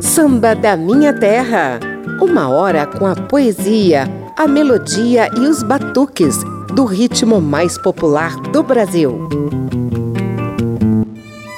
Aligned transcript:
Samba 0.00 0.54
da 0.54 0.76
Minha 0.76 1.12
Terra. 1.12 1.80
Uma 2.20 2.48
hora 2.48 2.86
com 2.86 3.06
a 3.06 3.16
poesia, 3.16 4.04
a 4.36 4.46
melodia 4.46 5.28
e 5.36 5.40
os 5.40 5.62
batuques 5.62 6.36
do 6.74 6.84
ritmo 6.84 7.40
mais 7.40 7.76
popular 7.78 8.36
do 8.52 8.62
Brasil. 8.62 9.28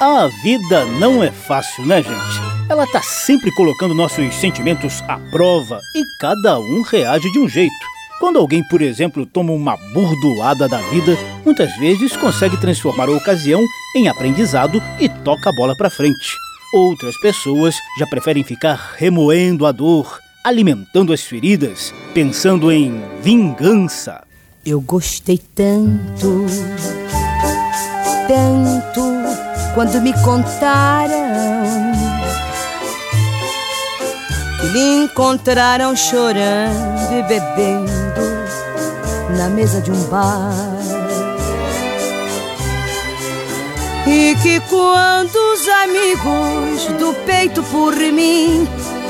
A 0.01 0.27
vida 0.43 0.85
não 0.99 1.23
é 1.23 1.31
fácil, 1.31 1.85
né, 1.85 2.01
gente? 2.01 2.41
Ela 2.69 2.87
tá 2.87 3.01
sempre 3.01 3.53
colocando 3.53 3.93
nossos 3.93 4.33
sentimentos 4.35 5.03
à 5.07 5.19
prova 5.31 5.79
e 5.95 6.03
cada 6.19 6.57
um 6.57 6.81
reage 6.81 7.31
de 7.31 7.39
um 7.39 7.47
jeito. 7.47 7.93
Quando 8.19 8.39
alguém, 8.39 8.63
por 8.63 8.81
exemplo, 8.81 9.25
toma 9.25 9.51
uma 9.51 9.75
burdoada 9.93 10.67
da 10.67 10.77
vida, 10.89 11.17
muitas 11.45 11.75
vezes 11.77 12.15
consegue 12.15 12.57
transformar 12.57 13.09
a 13.09 13.11
ocasião 13.11 13.61
em 13.95 14.07
aprendizado 14.07 14.81
e 14.99 15.09
toca 15.09 15.49
a 15.49 15.53
bola 15.53 15.75
para 15.75 15.89
frente. 15.89 16.37
Outras 16.73 17.15
pessoas 17.19 17.75
já 17.99 18.07
preferem 18.07 18.43
ficar 18.43 18.95
remoendo 18.97 19.65
a 19.65 19.71
dor, 19.71 20.19
alimentando 20.43 21.13
as 21.13 21.21
feridas, 21.21 21.93
pensando 22.13 22.71
em 22.71 23.01
vingança. 23.21 24.23
Eu 24.65 24.79
gostei 24.79 25.37
tanto, 25.37 26.45
tanto, 28.27 29.03
quando 29.75 30.01
me 30.01 30.13
contaram 30.23 31.23
que 34.73 34.79
encontraram 34.79 35.95
chorando 35.95 37.13
e 37.13 37.21
bebendo 37.23 38.02
na 39.37 39.49
mesa 39.49 39.81
de 39.81 39.91
um 39.91 40.03
bar. 40.05 40.53
E 44.05 44.35
que 44.41 44.59
quando 44.69 45.35
os 45.53 45.67
amigos 45.67 46.85
do 46.99 47.13
peito 47.25 47.63
por 47.63 47.95
mim 47.95 48.67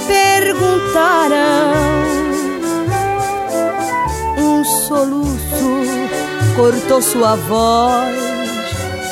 perguntaram, 0.07 1.73
um 4.37 4.63
soluço 4.63 5.33
cortou 6.55 7.01
sua 7.01 7.35
voz, 7.35 8.15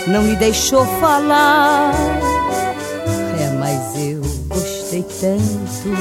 não 0.07 0.23
lhe 0.27 0.35
deixou 0.35 0.85
falar. 0.99 1.93
É, 3.39 3.49
mas 3.59 3.81
eu 3.97 4.21
gostei 4.47 5.03
tanto, 5.19 5.97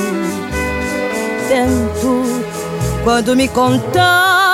tanto, 1.48 2.22
quando 3.02 3.34
me 3.34 3.48
contaram 3.48 4.49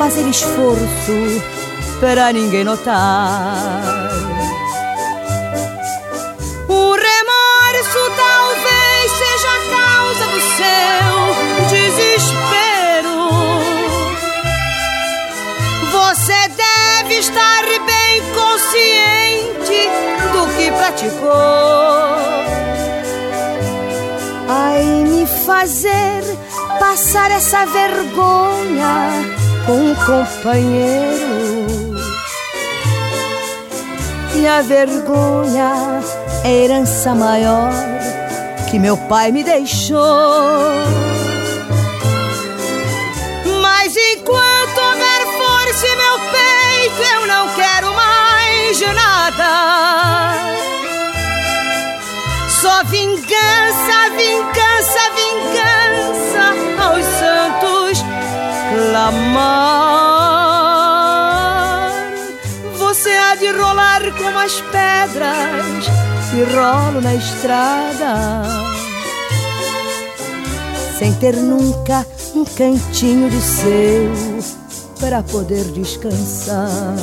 fazer 0.00 0.26
esforço 0.30 1.42
para 2.00 2.32
ninguém 2.32 2.64
notar. 2.64 3.82
O 6.66 6.92
remorso 6.94 8.10
talvez 8.16 9.12
seja 9.20 9.50
a 9.52 9.60
causa 9.76 10.24
do 10.32 10.40
seu 10.56 11.12
desespero. 11.68 13.18
Você 15.92 16.48
deve 16.48 17.18
estar 17.18 17.64
bem 17.84 18.22
consciente 18.32 19.80
do 20.32 20.42
que 20.56 20.72
praticou. 20.78 21.28
Ai, 24.48 24.82
me 24.82 25.26
fazer 25.44 26.22
passar 26.78 27.30
essa 27.30 27.66
vergonha 27.66 29.39
um 29.72 29.94
companheiro. 29.94 31.60
E 34.34 34.46
a 34.46 34.62
vergonha 34.62 36.00
é 36.44 36.48
a 36.48 36.50
herança 36.50 37.14
maior 37.14 37.72
que 38.70 38.78
meu 38.78 38.96
pai 38.96 39.32
me 39.32 39.42
deixou. 39.44 39.98
Mas 43.60 43.96
enquanto 43.96 44.78
houver 44.78 45.26
força 45.38 45.86
em 45.86 45.96
meu 45.96 46.18
peito, 46.30 47.02
eu 47.14 47.26
não 47.26 47.48
quero 47.54 47.92
mais 47.92 48.80
nada. 48.94 50.34
Só 52.48 52.84
vingança, 52.84 54.10
vingança, 54.16 55.00
vingança 55.16 55.79
clamar. 58.80 59.90
Você 62.78 63.10
há 63.10 63.34
de 63.34 63.50
rolar 63.52 64.00
como 64.16 64.38
as 64.38 64.60
pedras 64.60 65.86
que 66.30 66.42
rolo 66.54 67.00
na 67.00 67.14
estrada, 67.14 68.42
sem 70.98 71.12
ter 71.14 71.36
nunca 71.36 72.06
um 72.34 72.44
cantinho 72.44 73.28
de 73.28 73.40
seu 73.40 74.12
para 74.98 75.22
poder 75.22 75.64
descansar. 75.64 76.94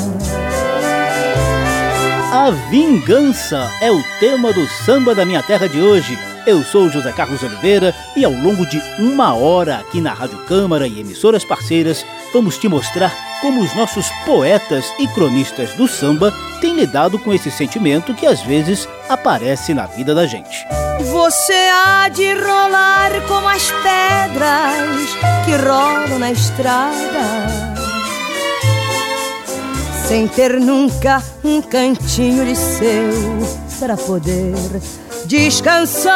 A 2.32 2.52
vingança 2.70 3.70
é 3.82 3.92
o 3.92 4.04
tema 4.20 4.52
do 4.54 4.68
samba 4.86 5.16
da 5.16 5.26
minha 5.26 5.42
terra 5.44 5.68
de 5.68 5.82
hoje 5.82 6.18
eu 6.48 6.64
sou 6.64 6.90
José 6.90 7.12
Carlos 7.12 7.44
Oliveira 7.44 7.94
e 8.16 8.24
ao 8.24 8.32
longo 8.32 8.66
de 8.66 8.82
uma 8.98 9.36
hora 9.36 9.80
aqui 9.80 10.00
na 10.00 10.14
Rádio 10.14 10.38
Câmara 10.46 10.88
e 10.88 11.02
emissoras 11.02 11.44
parceiras, 11.44 12.06
vamos 12.32 12.58
te 12.58 12.70
mostrar 12.70 13.14
como 13.42 13.62
os 13.62 13.76
nossos 13.76 14.08
poetas 14.26 14.86
e 14.98 15.06
cronistas 15.10 15.74
do 15.74 15.90
samba 15.90 16.34
têm 16.62 16.74
lidado 16.74 17.20
com 17.20 17.34
esse 17.34 17.52
sentimento 17.52 18.14
que 18.14 18.26
às 18.26 18.42
vezes 18.42 18.88
aparece 19.10 19.74
na 19.74 19.86
vida 19.88 20.16
da 20.16 20.26
gente. 20.26 20.66
Você 21.12 21.54
há 21.54 22.08
de 22.08 22.34
rolar 22.34 23.12
como 23.28 23.46
as 23.50 23.70
pedras 23.84 25.16
que 25.44 25.52
rolam 25.52 26.18
na 26.18 26.32
estrada. 26.32 27.68
Sem 30.08 30.30
ter 30.30 30.62
nunca 30.62 31.22
um 31.44 31.62
cantinho 31.62 32.46
de 32.46 32.56
seu 32.56 33.12
para 33.82 33.98
poder 33.98 34.56
descansar. 35.28 36.16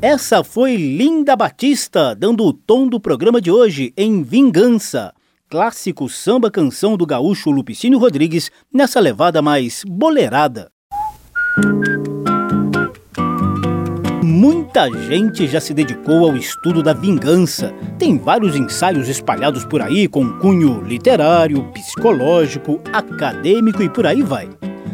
Essa 0.00 0.42
foi 0.42 0.76
Linda 0.76 1.36
Batista 1.36 2.14
dando 2.14 2.44
o 2.44 2.52
tom 2.52 2.88
do 2.88 2.98
programa 2.98 3.40
de 3.40 3.50
hoje 3.50 3.92
em 3.96 4.22
Vingança, 4.22 5.12
clássico 5.48 6.08
samba 6.08 6.50
canção 6.50 6.96
do 6.96 7.04
gaúcho 7.04 7.50
Lupicínio 7.50 7.98
Rodrigues 7.98 8.50
nessa 8.72 8.98
levada 8.98 9.42
mais 9.42 9.82
boleirada. 9.86 10.70
Muita 14.30 14.88
gente 15.08 15.48
já 15.48 15.60
se 15.60 15.74
dedicou 15.74 16.24
ao 16.24 16.36
estudo 16.36 16.84
da 16.84 16.92
vingança. 16.92 17.74
Tem 17.98 18.16
vários 18.16 18.54
ensaios 18.54 19.08
espalhados 19.08 19.64
por 19.64 19.82
aí 19.82 20.06
com 20.06 20.38
cunho 20.38 20.80
literário, 20.82 21.64
psicológico, 21.72 22.80
acadêmico 22.92 23.82
e 23.82 23.88
por 23.88 24.06
aí 24.06 24.22
vai. 24.22 24.48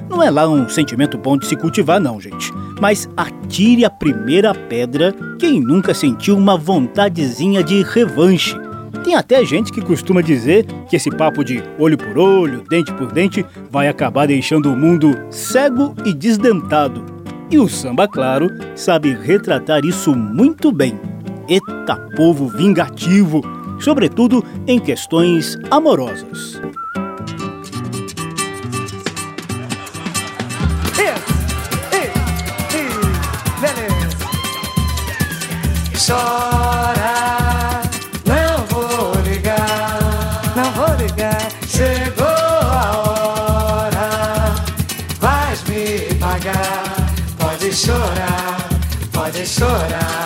Não 0.09 0.23
é 0.23 0.31
lá 0.31 0.49
um 0.49 0.67
sentimento 0.71 1.19
bom 1.19 1.37
de 1.37 1.47
se 1.47 1.55
cultivar, 1.55 2.01
não, 2.01 2.19
gente. 2.19 2.51
Mas 2.81 3.11
atire 3.15 3.85
a 3.85 3.91
primeira 3.91 4.55
pedra 4.55 5.15
quem 5.39 5.61
nunca 5.61 5.93
sentiu 5.93 6.35
uma 6.35 6.57
vontadezinha 6.57 7.63
de 7.63 7.83
revanche. 7.83 8.57
Tem 9.05 9.17
até 9.17 9.45
gente 9.45 9.71
que 9.71 9.83
costuma 9.83 10.23
dizer 10.23 10.65
que 10.89 10.97
esse 10.97 11.11
papo 11.11 11.45
de 11.45 11.63
olho 11.79 11.99
por 11.99 12.17
olho, 12.17 12.65
dente 12.71 12.91
por 12.95 13.13
dente, 13.13 13.45
vai 13.71 13.87
acabar 13.87 14.27
deixando 14.27 14.73
o 14.73 14.77
mundo 14.77 15.15
cego 15.31 15.95
e 16.07 16.15
desdentado. 16.15 17.16
E 17.49 17.59
o 17.59 17.69
samba, 17.69 18.09
claro, 18.09 18.51
sabe 18.75 19.15
retratar 19.15 19.85
isso 19.85 20.15
muito 20.15 20.73
bem. 20.73 20.99
Eita 21.49 21.97
povo 22.17 22.49
vingativo, 22.49 23.41
sobretudo 23.79 24.45
em 24.67 24.81
questões 24.81 25.57
amorosas. 25.71 26.61
Chorar, 49.59 50.26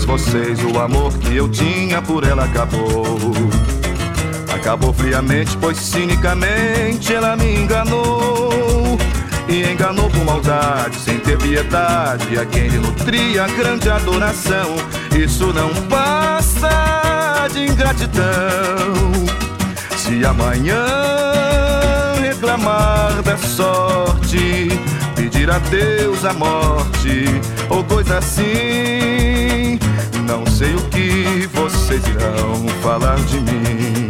todos 0.00 0.04
vocês, 0.04 0.58
o 0.64 0.78
amor 0.78 1.12
que 1.18 1.36
eu 1.36 1.48
tinha 1.48 2.00
por 2.00 2.24
ela 2.24 2.44
acabou. 2.44 3.18
Acabou 4.54 4.92
friamente, 4.92 5.56
pois 5.58 5.78
cinicamente 5.78 7.12
ela 7.12 7.36
me 7.36 7.56
enganou. 7.56 8.98
E 9.48 9.64
enganou 9.64 10.08
com 10.10 10.24
maldade, 10.24 10.96
sem 10.96 11.18
ter 11.18 11.36
piedade, 11.38 12.38
a 12.38 12.46
quem 12.46 12.68
lhe 12.68 12.78
nutria 12.78 13.46
grande 13.48 13.90
adoração. 13.90 14.76
Isso 15.16 15.52
não 15.52 15.70
passa 15.88 17.48
de 17.52 17.64
ingratidão. 17.66 18.22
Se 19.96 20.24
amanhã 20.24 20.84
reclamar 22.20 23.22
da 23.22 23.36
sorte, 23.36 24.68
pedir 25.16 25.50
a 25.50 25.58
Deus 25.58 26.24
a 26.24 26.32
morte, 26.32 27.24
ou 27.68 27.82
coisa 27.84 28.18
assim, 28.18 29.39
não 30.30 30.46
sei 30.46 30.76
o 30.76 30.80
que 30.82 31.48
vocês 31.52 32.06
irão 32.06 32.68
falar 32.82 33.16
de 33.16 33.40
mim. 33.40 34.08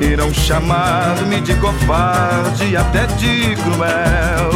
Irão 0.00 0.32
chamar-me 0.32 1.38
de 1.42 1.54
covarde 1.56 2.74
até 2.74 3.06
de 3.18 3.54
cruel. 3.56 4.50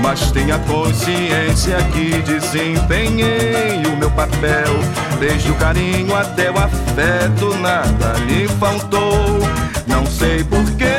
Mas 0.00 0.32
tenha 0.32 0.58
consciência 0.60 1.76
que 1.92 2.22
desempenhei 2.22 3.82
o 3.86 3.96
meu 3.98 4.10
papel. 4.10 4.72
Desde 5.20 5.50
o 5.50 5.54
carinho 5.56 6.16
até 6.16 6.50
o 6.50 6.56
afeto, 6.58 7.54
nada 7.60 8.14
lhe 8.26 8.48
faltou. 8.48 9.38
Não 9.86 10.06
sei 10.06 10.42
por 10.44 10.64
que 10.76 10.94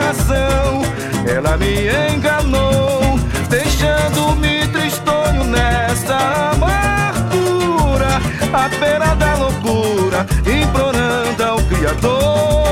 razão 0.00 0.82
ela 1.26 1.56
me 1.56 1.88
enganou, 2.14 3.18
deixando-me 3.50 4.66
tristonho 4.68 5.42
nesta 5.44 6.57
à 8.56 8.68
beira 8.68 9.14
da 9.14 9.34
loucura, 9.34 10.26
implorando 10.46 11.44
ao 11.44 11.58
Criador 11.62 12.68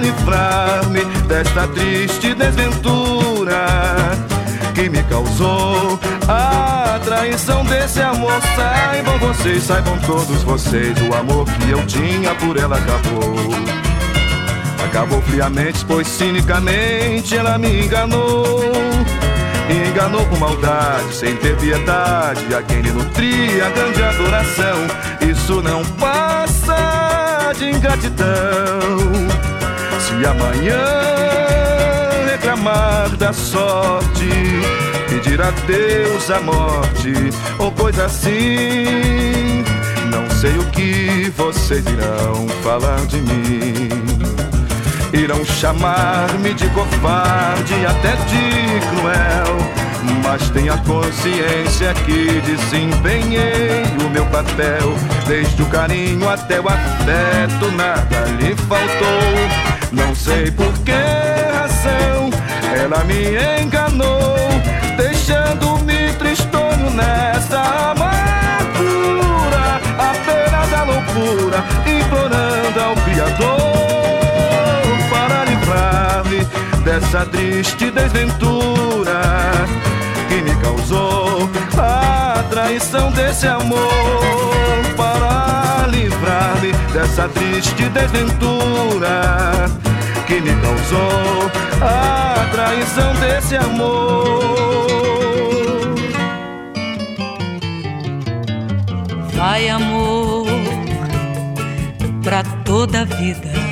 livrar-me 0.00 1.04
desta 1.26 1.66
triste 1.68 2.34
desventura 2.34 3.66
que 4.74 4.88
me 4.88 5.02
causou 5.04 5.98
a 6.28 7.00
traição 7.04 7.64
desse 7.64 8.00
amor. 8.00 8.40
Saibam 8.54 9.18
vocês, 9.18 9.62
saibam 9.62 9.98
todos 10.00 10.42
vocês, 10.42 10.96
o 11.00 11.14
amor 11.14 11.46
que 11.46 11.70
eu 11.70 11.84
tinha 11.86 12.34
por 12.34 12.56
ela 12.56 12.76
acabou. 12.76 13.36
Acabou 14.84 15.20
friamente, 15.22 15.84
pois 15.84 16.06
cinicamente 16.06 17.36
ela 17.36 17.58
me 17.58 17.84
enganou. 17.84 18.72
E 19.68 19.88
enganou 19.88 20.24
com 20.26 20.36
maldade, 20.36 21.12
sem 21.12 21.36
ter 21.36 21.56
piedade, 21.56 22.54
a 22.54 22.62
quem 22.62 22.80
lhe 22.82 22.90
nutria 22.90 23.68
grande 23.70 24.02
adoração. 24.02 24.86
Isso 25.20 25.60
não 25.62 25.84
passa 25.84 27.52
de 27.58 27.70
ingratidão. 27.70 28.98
Se 30.00 30.26
amanhã 30.26 30.78
reclamar 32.30 33.08
da 33.16 33.32
sorte, 33.32 34.28
pedir 35.08 35.40
a 35.40 35.50
Deus 35.66 36.30
a 36.30 36.40
morte 36.40 37.12
ou 37.58 37.72
coisa 37.72 38.04
assim, 38.04 39.64
não 40.10 40.30
sei 40.30 40.56
o 40.58 40.64
que 40.70 41.32
vocês 41.36 41.84
irão 41.86 42.46
falar 42.62 43.04
de 43.06 43.20
mim. 43.20 44.15
Irão 45.18 45.42
chamar-me 45.44 46.52
de 46.52 46.68
covarde 46.68 47.86
até 47.86 48.12
de 48.26 48.80
cruel. 48.86 49.56
Mas 50.22 50.50
tenha 50.50 50.76
consciência 50.78 51.94
que 52.04 52.40
desempenhei 52.42 53.82
o 54.04 54.10
meu 54.10 54.26
papel. 54.26 54.94
Desde 55.26 55.62
o 55.62 55.66
carinho 55.66 56.28
até 56.28 56.60
o 56.60 56.68
afeto, 56.68 57.72
nada 57.72 58.26
lhe 58.38 58.54
faltou. 58.56 59.66
Não 59.90 60.14
sei 60.14 60.50
por 60.50 60.72
que 60.80 60.92
razão 60.92 62.30
ela 62.78 63.02
me 63.04 63.62
enganou, 63.62 64.36
deixando-me 64.96 66.12
tristonho 66.18 66.90
nessa 66.90 67.92
amargura, 67.92 69.80
à 69.98 70.12
beira 70.26 70.66
da 70.66 70.82
loucura, 70.84 71.64
implorando 71.86 72.80
ao 72.80 72.94
Criador 72.96 73.65
dessa 76.86 77.26
triste 77.26 77.90
desventura 77.90 79.20
que 80.28 80.40
me 80.40 80.54
causou 80.62 81.50
a 81.76 82.44
traição 82.48 83.10
desse 83.10 83.48
amor 83.48 83.80
para 84.96 85.88
livrar-me 85.88 86.72
dessa 86.92 87.28
triste 87.30 87.88
desventura 87.88 89.66
que 90.28 90.40
me 90.40 90.54
causou 90.62 91.50
a 91.82 92.46
traição 92.52 93.12
desse 93.16 93.56
amor. 93.56 94.36
Vai, 99.34 99.68
amor, 99.68 100.46
pra 102.22 102.44
toda 102.64 103.00
a 103.00 103.04
vida. 103.04 103.65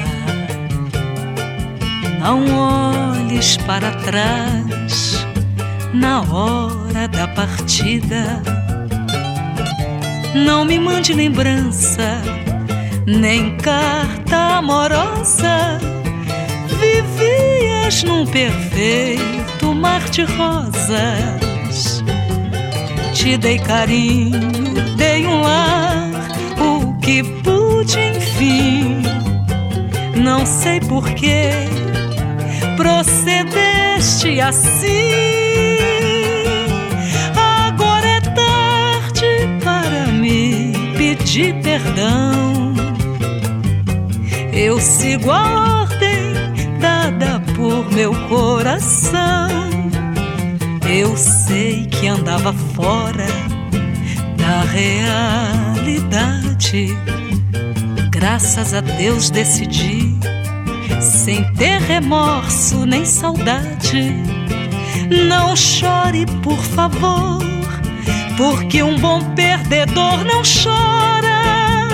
Não 2.24 2.42
olhes 2.56 3.58
para 3.58 3.90
trás 3.96 5.26
na 5.92 6.22
hora 6.22 7.06
da 7.06 7.28
partida. 7.28 8.42
Não 10.34 10.64
me 10.64 10.78
mande 10.78 11.12
lembrança, 11.12 12.22
nem 13.06 13.58
carta 13.58 14.56
amorosa 14.56 15.78
vivias 16.80 18.02
num 18.04 18.24
perfeito 18.24 19.74
mar 19.74 20.00
de 20.08 20.22
rosas. 20.22 22.02
Te 23.12 23.36
dei 23.36 23.58
carinho, 23.58 24.50
dei 24.96 25.26
um 25.26 25.42
lar, 25.42 26.08
o 26.58 26.98
que 27.00 27.22
pude, 27.22 27.98
enfim. 27.98 29.02
Não 30.16 30.46
sei 30.46 30.80
porquê 30.80 31.83
procedeste 32.76 34.40
assim. 34.40 35.78
Agora 37.36 38.06
é 38.06 38.20
tarde 38.20 39.48
para 39.62 40.06
me 40.12 40.72
pedir 40.96 41.54
perdão. 41.62 42.74
Eu 44.52 44.80
sigo 44.80 45.30
a 45.30 45.74
por 47.54 47.90
meu 47.92 48.14
coração. 48.28 49.48
Eu 50.88 51.16
sei 51.16 51.86
que 51.86 52.06
andava 52.06 52.52
fora 52.52 53.26
da 54.36 54.60
realidade. 55.82 56.88
Graças 58.10 58.74
a 58.74 58.82
Deus 58.82 59.30
decidi, 59.30 60.18
sem 61.24 61.42
ter 61.54 61.80
remorso 61.80 62.84
nem 62.84 63.06
saudade. 63.06 64.14
Não 65.26 65.56
chore, 65.56 66.26
por 66.42 66.58
favor, 66.58 67.42
porque 68.36 68.82
um 68.82 68.98
bom 68.98 69.22
perdedor 69.34 70.22
não 70.22 70.42
chora. 70.42 71.88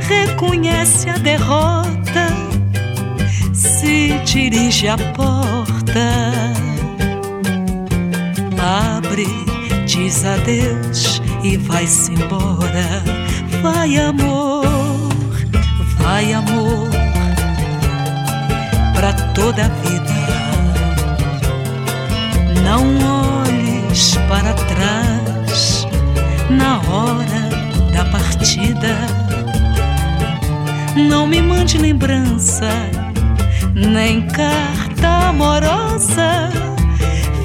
Reconhece 0.00 1.10
a 1.10 1.18
derrota 1.18 2.28
se 3.52 4.18
dirige 4.24 4.88
à 4.88 4.96
porta. 4.96 6.08
Abre, 8.96 9.26
diz 9.84 10.24
adeus 10.24 11.20
e 11.42 11.58
vai-se 11.58 12.12
embora. 12.12 13.04
Vai, 13.60 13.98
amor, 13.98 14.64
vai, 15.98 16.32
amor, 16.32 16.97
pra 19.08 19.12
toda 19.32 19.64
a 19.64 19.68
vida. 19.68 20.14
Não 22.62 22.82
olhes 23.40 24.16
para 24.28 24.52
trás 24.52 25.86
na 26.50 26.78
hora 26.90 27.48
da 27.92 28.04
partida. 28.06 28.94
Não 30.94 31.26
me 31.26 31.40
mande 31.40 31.78
lembrança 31.78 32.68
nem 33.74 34.26
carta 34.26 35.28
amorosa. 35.28 36.50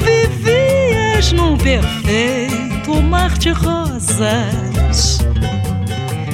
Vivias 0.03 1.31
num 1.31 1.57
perfeito 1.57 3.01
mar 3.01 3.37
de 3.37 3.51
rosas. 3.51 5.19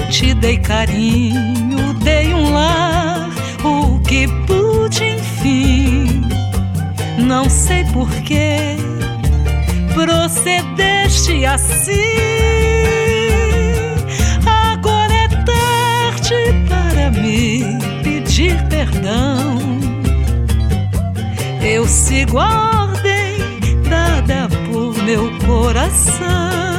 Te 0.10 0.34
dei 0.34 0.58
carinho, 0.58 1.94
dei 2.04 2.34
um 2.34 2.52
lar, 2.52 3.30
o 3.64 4.00
que 4.00 4.28
pude 4.48 4.69
não 7.30 7.48
sei 7.48 7.86
porquê, 7.94 8.76
procedeste 9.94 11.46
assim. 11.46 11.94
Agora 14.48 15.14
é 15.14 15.28
tarde 15.28 16.66
para 16.68 17.12
me 17.12 17.64
pedir 18.04 18.58
perdão. 18.68 19.60
Eu 21.62 21.88
sigo 21.88 22.40
a 22.40 22.88
ordem 22.88 23.38
dada 23.88 24.50
por 24.72 24.98
meu 25.04 25.32
coração. 25.46 26.79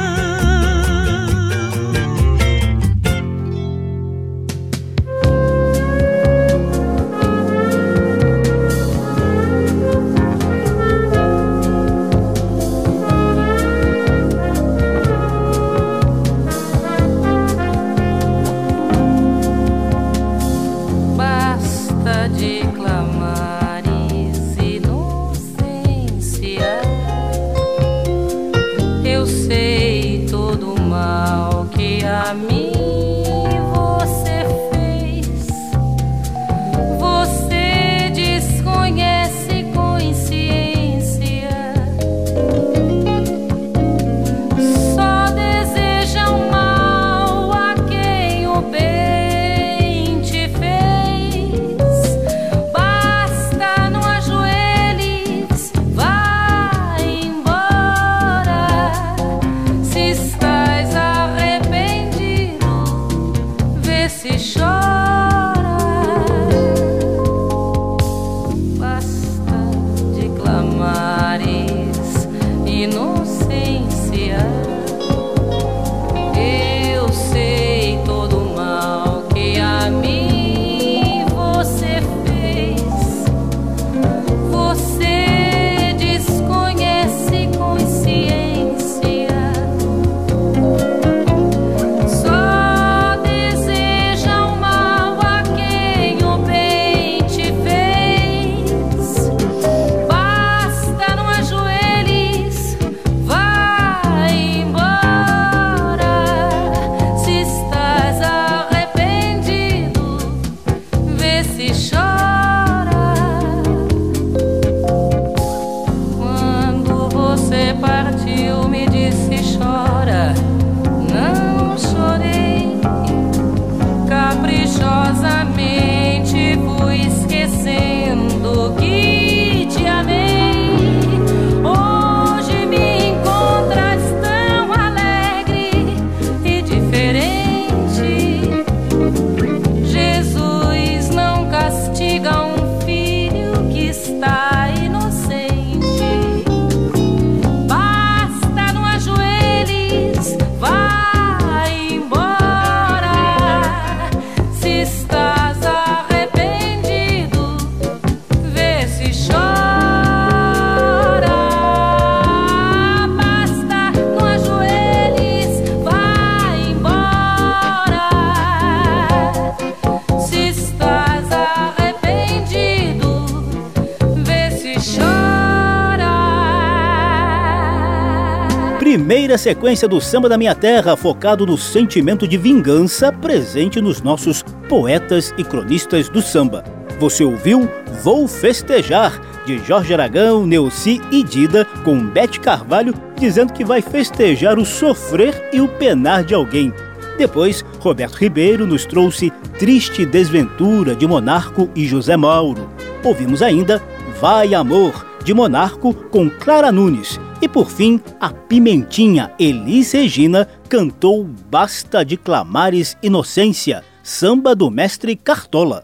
Primeira 179.11 179.37
sequência 179.37 179.89
do 179.89 179.99
Samba 179.99 180.29
da 180.29 180.37
Minha 180.37 180.55
Terra, 180.55 180.95
focado 180.95 181.45
no 181.45 181.57
sentimento 181.57 182.25
de 182.25 182.37
vingança 182.37 183.11
presente 183.11 183.81
nos 183.81 184.01
nossos 184.01 184.41
poetas 184.69 185.33
e 185.37 185.43
cronistas 185.43 186.07
do 186.07 186.21
samba. 186.21 186.63
Você 186.97 187.21
ouviu 187.21 187.69
Vou 188.01 188.25
Festejar, 188.25 189.19
de 189.45 189.57
Jorge 189.65 189.93
Aragão, 189.93 190.47
Neuci 190.47 191.01
e 191.11 191.23
Dida, 191.23 191.65
com 191.83 191.99
Bete 191.99 192.39
Carvalho 192.39 192.93
dizendo 193.17 193.51
que 193.51 193.65
vai 193.65 193.81
festejar 193.81 194.57
o 194.57 194.65
sofrer 194.65 195.49
e 195.51 195.59
o 195.59 195.67
penar 195.67 196.23
de 196.23 196.33
alguém. 196.33 196.73
Depois, 197.17 197.65
Roberto 197.81 198.15
Ribeiro 198.15 198.65
nos 198.65 198.85
trouxe 198.85 199.29
Triste 199.59 200.05
Desventura, 200.05 200.95
de 200.95 201.05
Monarco 201.05 201.69
e 201.75 201.85
José 201.85 202.15
Mauro. 202.15 202.69
Ouvimos 203.03 203.41
ainda 203.41 203.83
Vai 204.21 204.53
Amor, 204.53 205.05
de 205.21 205.33
Monarco, 205.33 205.93
com 205.93 206.29
Clara 206.29 206.71
Nunes. 206.71 207.19
E 207.41 207.47
por 207.47 207.71
fim, 207.71 207.99
a 208.19 208.29
Pimentinha 208.29 209.33
Elis 209.39 209.93
Regina 209.93 210.47
cantou 210.69 211.23
Basta 211.23 212.05
de 212.05 212.15
Clamares 212.15 212.95
Inocência, 213.01 213.83
samba 214.03 214.55
do 214.55 214.69
mestre 214.69 215.15
Cartola. 215.15 215.83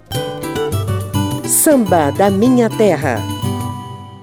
Samba 1.48 2.12
da 2.12 2.30
Minha 2.30 2.70
Terra. 2.70 3.18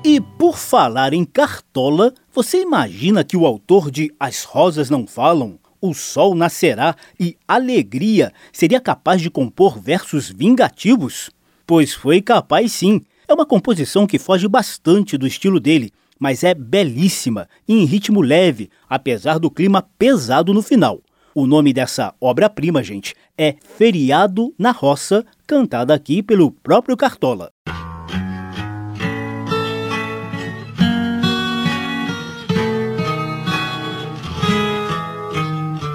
E 0.05 0.21
por 0.21 0.57
falar 0.57 1.12
em 1.12 1.25
Cartola, 1.25 2.14
você 2.33 2.62
imagina 2.62 3.25
que 3.25 3.37
o 3.37 3.45
autor 3.45 3.91
de 3.91 4.14
As 4.21 4.45
Rosas 4.45 4.88
Não 4.88 5.05
Falam, 5.05 5.59
O 5.81 5.93
Sol 5.93 6.37
Nascerá 6.37 6.95
e 7.19 7.37
Alegria 7.49 8.33
seria 8.53 8.81
capaz 8.81 9.21
de 9.21 9.29
compor 9.29 9.81
versos 9.81 10.31
vingativos? 10.31 11.31
Pois 11.67 11.95
foi 11.95 12.23
capaz 12.23 12.71
sim. 12.71 13.03
É 13.26 13.35
uma 13.35 13.47
composição 13.47 14.07
que 14.07 14.21
foge 14.21 14.47
bastante 14.47 15.19
do 15.19 15.26
estilo 15.26 15.59
dele 15.59 15.91
mas 16.18 16.44
é 16.44 16.54
belíssima 16.54 17.49
e 17.66 17.75
em 17.75 17.85
ritmo 17.85 18.21
leve, 18.21 18.71
apesar 18.88 19.38
do 19.38 19.50
clima 19.50 19.85
pesado 19.99 20.54
no 20.54 20.62
final. 20.62 21.00
O 21.35 21.47
nome 21.47 21.73
dessa 21.73 22.14
obra-prima, 22.21 22.83
gente, 22.83 23.14
é 23.37 23.56
Feriado 23.76 24.54
na 24.59 24.71
Roça, 24.71 25.26
cantada 25.47 25.92
aqui 25.92 26.23
pelo 26.23 26.50
próprio 26.50 26.97
Cartola. 26.97 27.50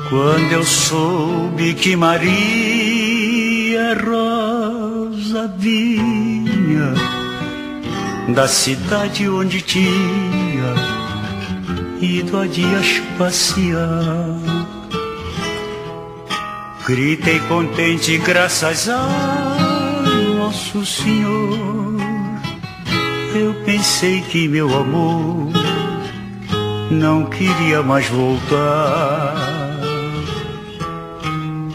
Quando 0.10 0.52
eu 0.52 0.64
soube 0.64 1.76
que 1.76 1.96
Maria 1.96 3.94
Rosa 3.94 5.48
vinha 5.58 6.29
da 8.34 8.48
cidade 8.48 9.28
onde 9.30 9.62
tinha 9.62 10.76
ido 12.02 12.38
a 12.38 12.48
dias 12.48 13.02
passear. 13.18 14.40
Gritei 16.86 17.40
contente, 17.42 18.18
graças 18.18 18.90
a 18.90 19.08
Nosso 20.38 20.86
Senhor. 20.86 21.98
Eu 23.36 23.54
pensei 23.66 24.22
que 24.22 24.48
meu 24.48 24.76
amor 24.76 25.52
não 26.92 27.26
queria 27.26 27.82
mais 27.84 28.08
voltar. 28.08 29.36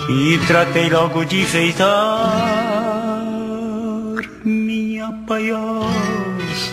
E 0.08 0.38
tratei 0.46 0.90
logo 0.90 1.24
de 1.24 1.42
enfeitar 1.42 2.64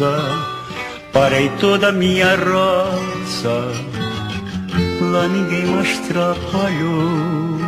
palhoça, 0.01 0.17
parei 1.13 1.49
toda 1.59 1.89
a 1.89 1.91
minha 1.91 2.35
roça, 2.35 3.71
lá 5.01 5.27
ninguém 5.27 5.65
mais 5.67 5.99
trapalhou. 6.07 7.61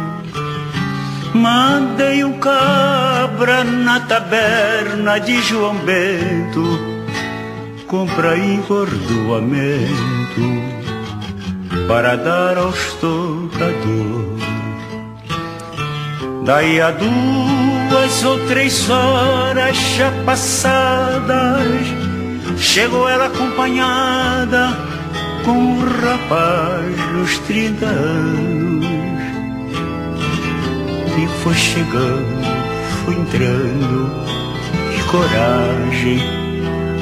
Mandei 1.34 2.24
um 2.24 2.34
cabra 2.40 3.64
na 3.64 4.00
taberna 4.02 5.20
de 5.20 5.42
João 5.42 5.76
Bento, 5.78 6.80
compra 7.88 8.38
encordoamento 8.38 9.84
para 11.88 12.16
dar 12.16 12.58
aos 12.58 12.94
tocadores. 12.94 14.44
Daí 16.46 16.82
a 16.82 16.92
duas 16.92 18.24
ou 18.26 18.38
três 18.48 18.90
horas 18.90 19.78
já 19.96 20.12
passadas, 20.26 22.03
chegou 22.58 23.08
ela 23.08 23.28
acompanhada 23.28 24.78
com 25.46 25.52
um 25.52 25.80
rapaz 25.80 27.12
nos 27.14 27.38
trinta 27.40 27.86
anos. 27.86 28.86
E 31.18 31.28
foi 31.44 31.54
chegando, 31.54 32.44
foi 33.04 33.16
entrando, 33.16 34.12
e 34.98 35.04
coragem, 35.04 36.20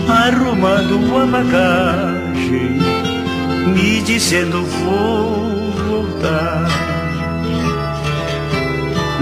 arrumando 0.08 1.18
a 1.18 1.26
bagagem, 1.26 2.80
me 3.74 4.02
dizendo 4.02 4.64
vou 4.66 5.72
voltar. 5.90 6.68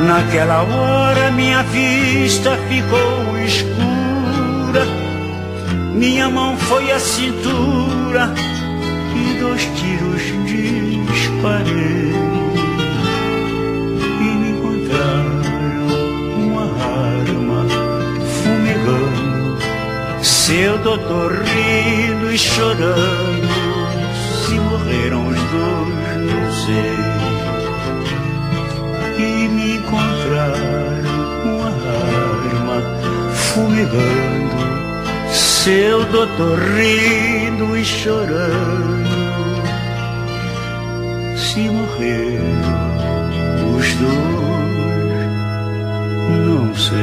Naquela 0.07 0.63
hora 0.63 1.31
minha 1.31 1.61
vista 1.63 2.57
ficou 2.69 3.37
escura, 3.45 4.08
minha 5.93 6.29
mão 6.29 6.57
foi 6.57 6.91
à 6.91 6.99
cintura 6.99 8.33
e 9.15 9.39
dois 9.39 9.63
tiros 9.75 10.21
disparei. 11.07 12.13
E 14.19 14.23
me 14.23 14.49
encontraram 14.51 15.41
uma 16.37 16.63
arma 16.63 17.65
fumegando, 18.43 19.57
seu 20.23 20.77
doutor 20.79 21.31
rindo 21.31 22.31
e 22.31 22.37
chorando, 22.37 23.47
se 24.45 24.55
morreram 24.55 25.27
os 25.27 25.35
dois, 25.35 26.31
não 26.31 26.51
sei 26.65 27.19
e 29.19 29.47
me 29.49 29.75
encontraram 29.75 30.63
uma 31.43 31.67
arma 31.67 32.77
fumegando, 33.33 34.48
seu 35.63 36.05
doutor 36.05 36.57
rindo 36.57 37.77
e 37.77 37.83
chorando. 37.83 39.09
Se 41.35 41.67
morreram 41.69 42.45
os 43.77 43.93
dois, 43.95 45.27
não 46.47 46.73
sei. 46.73 46.97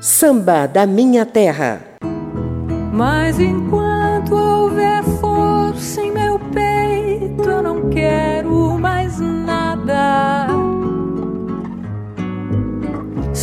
Samba 0.00 0.66
da 0.66 0.86
minha 0.86 1.24
terra. 1.24 1.80
Mas 2.92 3.38
enquanto 3.38 3.91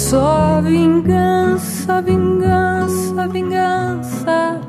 Só 0.10 0.60
vingança, 0.64 2.02
vingança, 2.02 3.28
vingança 3.28 4.60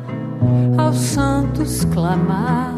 aos 0.76 0.98
santos 0.98 1.82
clamar. 1.86 2.76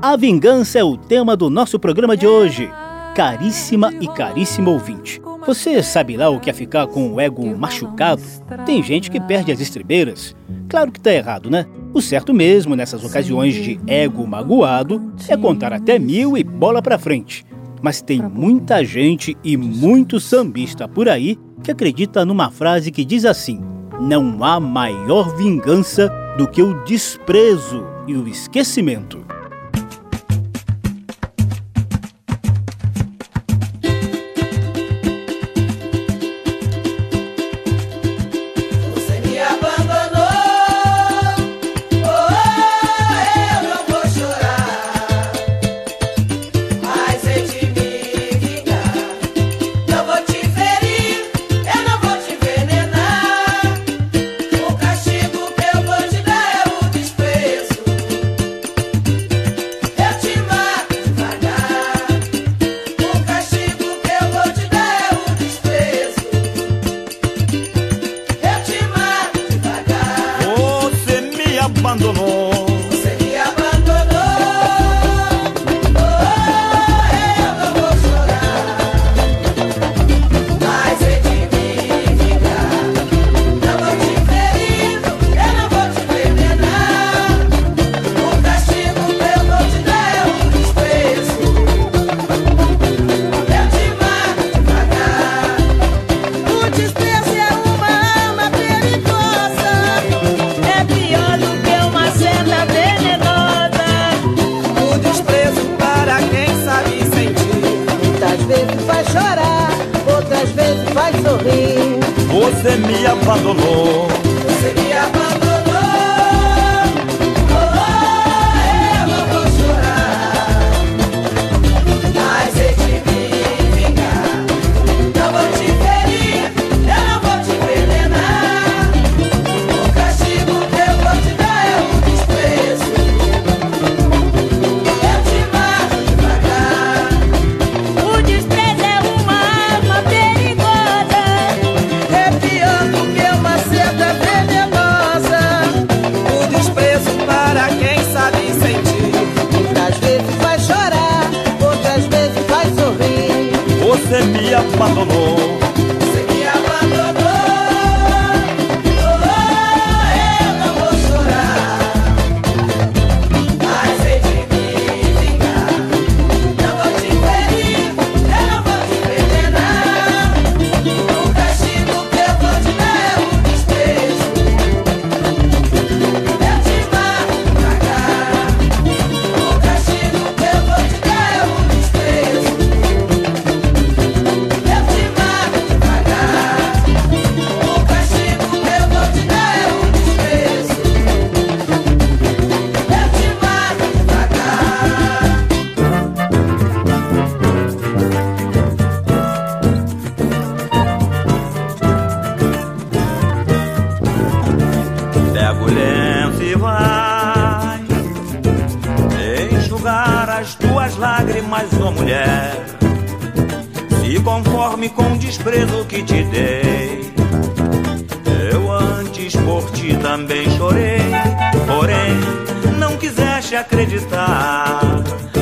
A 0.00 0.16
vingança 0.16 0.78
é 0.78 0.84
o 0.84 0.96
tema 0.96 1.36
do 1.36 1.50
nosso 1.50 1.76
programa 1.76 2.16
de 2.16 2.24
hoje. 2.24 2.70
Caríssima 3.16 3.92
e 4.00 4.06
caríssimo 4.06 4.70
ouvinte. 4.70 5.20
Você 5.44 5.82
sabe 5.82 6.16
lá 6.16 6.30
o 6.30 6.38
que 6.38 6.50
é 6.50 6.52
ficar 6.52 6.86
com 6.86 7.14
o 7.14 7.20
ego 7.20 7.44
machucado? 7.58 8.22
Tem 8.64 8.80
gente 8.80 9.10
que 9.10 9.18
perde 9.18 9.50
as 9.50 9.58
estribeiras. 9.58 10.36
Claro 10.68 10.92
que 10.92 11.00
tá 11.00 11.12
errado, 11.12 11.50
né? 11.50 11.66
O 11.92 12.00
certo 12.00 12.32
mesmo 12.32 12.76
nessas 12.76 13.04
ocasiões 13.04 13.54
de 13.54 13.80
ego 13.88 14.24
magoado 14.24 15.12
é 15.28 15.36
contar 15.36 15.72
até 15.72 15.98
mil 15.98 16.38
e 16.38 16.44
bola 16.44 16.80
pra 16.80 16.96
frente. 16.96 17.44
Mas 17.82 18.02
tem 18.02 18.20
muita 18.20 18.84
gente 18.84 19.36
e 19.42 19.56
muito 19.56 20.20
sambista 20.20 20.86
por 20.86 21.08
aí 21.08 21.38
que 21.62 21.70
acredita 21.70 22.24
numa 22.24 22.50
frase 22.50 22.90
que 22.90 23.04
diz 23.04 23.24
assim: 23.24 23.60
Não 24.00 24.42
há 24.44 24.60
maior 24.60 25.34
vingança 25.36 26.10
do 26.36 26.46
que 26.46 26.62
o 26.62 26.84
desprezo 26.84 27.84
e 28.06 28.14
o 28.14 28.28
esquecimento. 28.28 29.29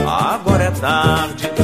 Agora 0.06 0.64
é 0.64 0.70
tarde. 0.70 1.57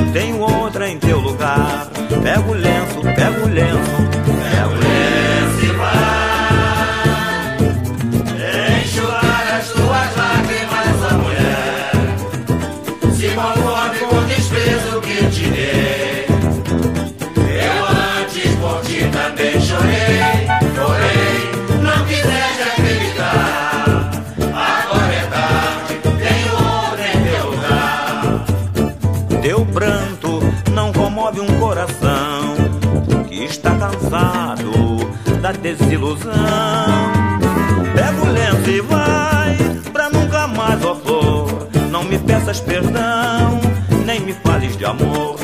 desilusão. 35.65 36.33
Pega 37.95 38.21
o 38.23 38.31
lenço 38.31 38.71
e 38.71 38.81
vai, 38.83 39.57
pra 39.93 40.11
nunca 40.11 40.47
mais, 40.47 40.85
ó 40.85 40.95
flor. 40.95 41.69
Não 41.91 42.05
me 42.05 42.19
peças 42.19 42.61
perdão, 42.61 43.61
nem 44.05 44.21
me 44.21 44.35
fales 44.35 44.77
de 44.77 44.85
amor. 44.85 45.44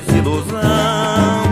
desilusão. 0.00 1.42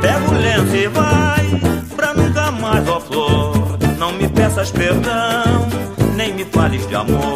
Pega 0.00 0.28
o 0.28 0.34
lenço 0.34 0.76
e 0.76 0.88
vai, 0.88 1.60
pra 1.94 2.14
nunca 2.14 2.50
mais, 2.50 2.88
ó 2.88 3.00
flor. 3.00 3.78
Não 3.98 4.12
me 4.12 4.28
peças 4.28 4.70
perdão, 4.70 5.68
nem 6.16 6.34
me 6.34 6.44
fales 6.44 6.86
de 6.88 6.94
amor. 6.96 7.29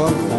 좋아하고 0.00 0.29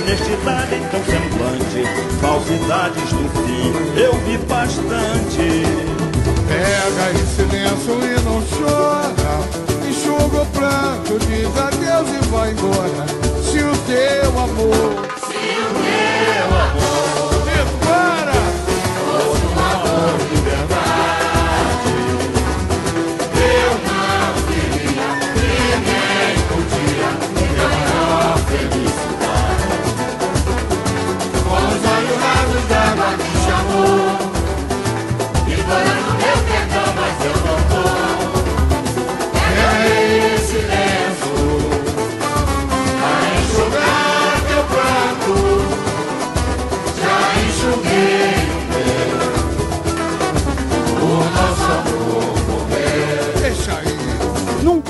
honestidade 0.00 0.74
em 0.74 0.82
tão 0.88 1.04
semblante, 1.04 1.84
falsidades 2.20 3.12
do 3.12 3.28
fim, 3.44 4.00
eu 4.00 4.12
vi 4.24 4.38
bastante. 4.46 5.62
Pega 6.48 7.10
esse 7.12 7.42
lenço 7.42 7.92
e 8.02 8.20
não 8.24 8.42
chora, 8.50 9.34
enxuga 9.88 10.42
o 10.42 10.46
pranto, 10.46 11.18
diz 11.26 11.56
adeus 11.56 12.08
e 12.10 12.28
vai 12.28 12.50
embora. 12.52 13.06
Se 13.42 13.58
o 13.58 13.76
teu 13.86 14.38
amor 14.38 15.19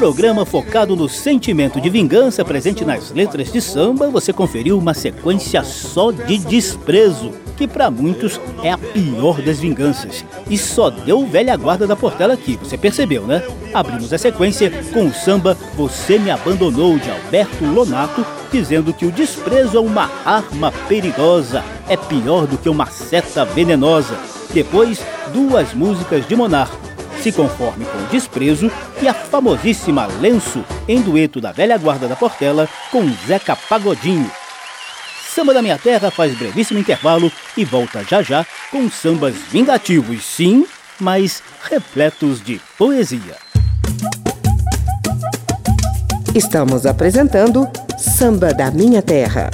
programa 0.01 0.47
focado 0.47 0.97
no 0.97 1.11
sentimento 1.11 1.79
de 1.79 1.91
vingança 1.91 2.43
presente 2.43 2.87
nas 2.87 3.11
letras 3.11 3.53
de 3.53 3.61
samba, 3.61 4.09
você 4.09 4.33
conferiu 4.33 4.79
uma 4.79 4.95
sequência 4.95 5.63
só 5.63 6.11
de 6.11 6.39
desprezo, 6.39 7.33
que 7.55 7.69
para 7.69 7.91
muitos 7.91 8.41
é 8.63 8.73
a 8.73 8.79
pior 8.79 9.43
das 9.43 9.61
vinganças. 9.61 10.25
E 10.49 10.57
só 10.57 10.89
deu 10.89 11.27
velha 11.27 11.55
guarda 11.55 11.87
da 11.87 11.95
Portela 11.95 12.33
aqui, 12.33 12.59
você 12.63 12.79
percebeu, 12.79 13.27
né? 13.27 13.43
Abrimos 13.75 14.11
a 14.11 14.17
sequência 14.17 14.73
com 14.91 15.05
o 15.05 15.13
samba 15.13 15.55
Você 15.77 16.19
Me 16.19 16.31
Abandonou, 16.31 16.99
de 16.99 17.11
Alberto 17.11 17.63
Lonato, 17.67 18.25
dizendo 18.51 18.95
que 18.95 19.05
o 19.05 19.13
desprezo 19.13 19.77
é 19.77 19.81
uma 19.81 20.11
arma 20.25 20.73
perigosa, 20.89 21.63
é 21.87 21.97
pior 21.99 22.47
do 22.47 22.57
que 22.57 22.71
uma 22.71 22.87
seta 22.87 23.45
venenosa. 23.45 24.19
Depois, 24.55 24.99
duas 25.35 25.75
músicas 25.75 26.27
de 26.27 26.35
Monarco 26.35 26.90
se 27.23 27.31
Conforme 27.33 27.85
com 27.85 28.03
Desprezo 28.11 28.71
e 29.03 29.07
a 29.07 29.13
famosíssima 29.13 30.07
Lenço, 30.07 30.65
em 30.89 31.03
dueto 31.03 31.41
da 31.41 31.53
velha 31.53 31.77
guarda 31.77 32.09
da 32.09 32.17
Portela 32.17 32.67
com 32.91 33.07
Zeca 33.27 33.55
Pagodinho. 33.55 34.31
Samba 35.35 35.53
da 35.53 35.61
Minha 35.61 35.79
Terra 35.79 36.11
faz 36.11 36.35
brevíssimo 36.35 36.81
intervalo 36.81 37.31
e 37.57 37.65
volta 37.65 38.03
já 38.05 38.23
já 38.23 38.47
com 38.71 38.91
sambas 38.91 39.35
vingativos, 39.51 40.25
sim, 40.25 40.67
mas 40.99 41.43
repletos 41.63 42.43
de 42.43 42.59
poesia. 42.79 43.37
Estamos 46.35 46.87
apresentando 46.87 47.69
Samba 47.99 48.55
da 48.55 48.71
Minha 48.71 49.03
Terra. 49.03 49.51